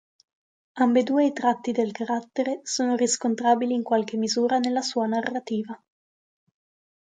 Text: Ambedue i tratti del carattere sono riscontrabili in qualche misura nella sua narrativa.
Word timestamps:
Ambedue 0.83 1.25
i 1.25 1.31
tratti 1.31 1.71
del 1.71 1.91
carattere 1.91 2.61
sono 2.63 2.95
riscontrabili 2.95 3.75
in 3.75 3.83
qualche 3.83 4.17
misura 4.17 4.57
nella 4.57 4.81
sua 4.81 5.05
narrativa. 5.05 5.79